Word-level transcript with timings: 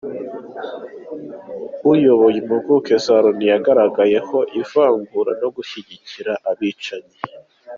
Uyoboye 1.91 2.37
Impuguke 2.41 2.93
za 3.05 3.15
Loni 3.23 3.45
yagaragaweho 3.53 4.37
ivangura 4.61 5.31
no 5.41 5.49
gushyigikira 5.55 6.31
Abicanyi 6.49 7.17